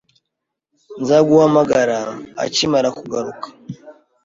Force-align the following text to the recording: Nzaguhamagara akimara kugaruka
Nzaguhamagara 1.01 1.99
akimara 2.45 2.89
kugaruka 2.97 3.47